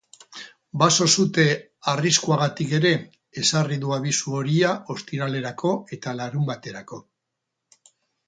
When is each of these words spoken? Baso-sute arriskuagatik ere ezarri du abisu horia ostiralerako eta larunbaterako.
Baso-sute 0.83 1.43
arriskuagatik 1.91 2.71
ere 2.77 2.93
ezarri 3.43 3.77
du 3.85 3.93
abisu 3.99 4.33
horia 4.39 4.71
ostiralerako 4.95 5.75
eta 5.99 6.15
larunbaterako. 6.23 7.03